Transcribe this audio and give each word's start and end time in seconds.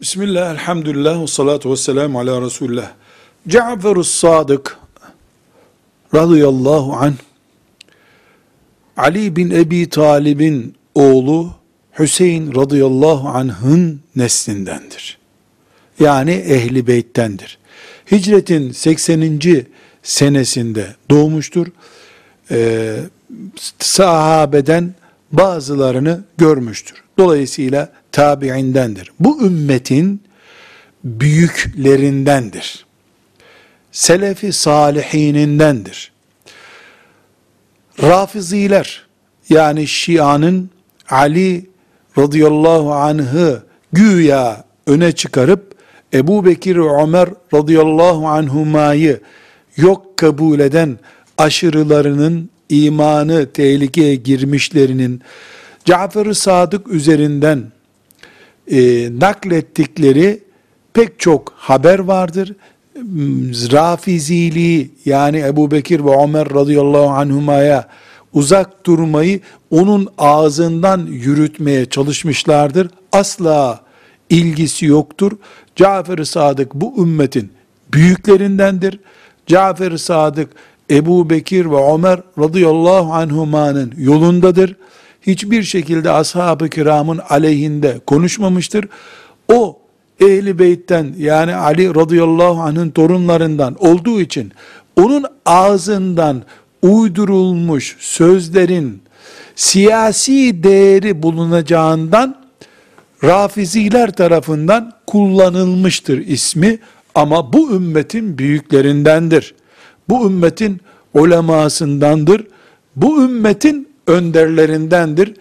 Bismillah, 0.00 0.50
elhamdülillah, 0.50 1.22
ve 1.22 1.26
salatu 1.26 1.70
ve 1.70 1.76
selamu 1.76 2.18
ala 2.20 2.42
Resulullah. 2.42 2.92
Cafer-ı 3.48 4.04
Sadık 4.04 4.78
radıyallahu 6.14 6.92
anh, 6.92 7.14
Ali 8.96 9.36
bin 9.36 9.50
Ebi 9.50 9.88
Talib'in 9.88 10.74
oğlu 10.94 11.50
Hüseyin 11.98 12.54
radıyallahu 12.54 13.28
anh'ın 13.28 14.00
neslindendir. 14.16 15.18
Yani 16.00 16.32
ehli 16.32 16.86
beyttendir. 16.86 17.58
Hicretin 18.10 18.72
80. 18.72 19.40
senesinde 20.02 20.94
doğmuştur. 21.10 21.66
Ee, 22.50 22.96
sahabeden 23.78 24.94
bazılarını 25.32 26.24
görmüştür. 26.38 27.05
Dolayısıyla 27.18 27.92
tabiindendir. 28.12 29.12
Bu 29.20 29.46
ümmetin 29.46 30.22
büyüklerindendir. 31.04 32.86
Selefi 33.92 34.52
salihinindendir. 34.52 36.12
Rafiziler 38.02 39.06
yani 39.48 39.86
Şia'nın 39.86 40.70
Ali 41.10 41.66
radıyallahu 42.18 42.92
anh'ı 42.92 43.62
güya 43.92 44.64
öne 44.86 45.12
çıkarıp 45.12 45.74
Ebu 46.14 46.46
Bekir 46.46 46.76
Ömer 46.76 47.28
radıyallahu 47.54 48.28
anhumayı 48.28 49.20
yok 49.76 50.16
kabul 50.16 50.60
eden 50.60 50.98
aşırılarının 51.38 52.50
imanı 52.68 53.52
tehlikeye 53.52 54.14
girmişlerinin 54.14 55.22
Cafer-ı 55.86 56.34
Sadık 56.34 56.88
üzerinden 56.88 57.64
e, 58.70 59.08
naklettikleri 59.20 60.40
pek 60.92 61.20
çok 61.20 61.52
haber 61.56 61.98
vardır. 61.98 62.52
Rafiziliği 63.72 64.90
yani 65.04 65.38
Ebu 65.38 65.70
Bekir 65.70 66.04
ve 66.04 66.22
Ömer 66.24 66.54
radıyallahu 66.54 67.08
anhumaya 67.08 67.88
uzak 68.32 68.86
durmayı 68.86 69.40
onun 69.70 70.08
ağzından 70.18 71.06
yürütmeye 71.06 71.86
çalışmışlardır. 71.86 72.90
Asla 73.12 73.80
ilgisi 74.30 74.86
yoktur. 74.86 75.32
Cafer-i 75.76 76.26
Sadık 76.26 76.74
bu 76.74 77.02
ümmetin 77.02 77.52
büyüklerindendir. 77.92 79.00
Cafer-i 79.46 79.98
Sadık 79.98 80.50
Ebu 80.90 81.30
Bekir 81.30 81.70
ve 81.70 81.94
Ömer 81.94 82.20
radıyallahu 82.38 83.12
anhumanın 83.12 83.94
yolundadır. 83.98 84.76
Hiçbir 85.26 85.62
şekilde 85.62 86.10
ashab-ı 86.10 86.68
kiramın 86.68 87.18
aleyhinde 87.18 88.00
konuşmamıştır. 88.06 88.88
O 89.52 89.78
ehli 90.20 90.58
beytten 90.58 91.14
yani 91.18 91.54
Ali 91.54 91.94
radıyallahu 91.94 92.60
anh'ın 92.60 92.90
torunlarından 92.90 93.76
olduğu 93.78 94.20
için 94.20 94.52
onun 94.96 95.24
ağzından 95.46 96.42
uydurulmuş 96.82 97.96
sözlerin 97.98 99.02
siyasi 99.56 100.62
değeri 100.62 101.22
bulunacağından 101.22 102.46
Rafiziler 103.24 104.12
tarafından 104.12 104.92
kullanılmıştır 105.06 106.18
ismi 106.18 106.78
ama 107.14 107.52
bu 107.52 107.70
ümmetin 107.70 108.38
büyüklerindendir. 108.38 109.54
Bu 110.08 110.26
ümmetin 110.26 110.80
ulemasındandır. 111.14 112.46
Bu 112.96 113.22
ümmetin 113.22 113.88
önderlerindendir. 114.06 115.34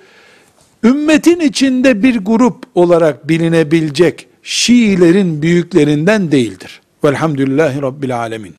Ümmetin 0.84 1.40
içinde 1.40 2.04
bir 2.04 2.20
grup 2.20 2.64
olarak 2.76 3.30
bilinebilecek 3.30 4.28
Şiilerin 4.44 5.42
büyüklerinden 5.42 6.32
değildir. 6.32 6.82
Velhamdülillahi 7.04 7.82
Rabbil 7.82 8.18
Alemin. 8.18 8.56